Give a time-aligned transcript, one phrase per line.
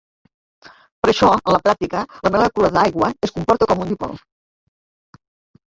[1.03, 4.19] Per això en la pràctica, la molècula d'aigua es comporta com un dipol.